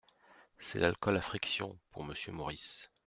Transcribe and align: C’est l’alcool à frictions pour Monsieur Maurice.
C’est 0.59 0.79
l’alcool 0.79 1.15
à 1.17 1.21
frictions 1.21 1.77
pour 1.91 2.03
Monsieur 2.03 2.31
Maurice. 2.31 2.89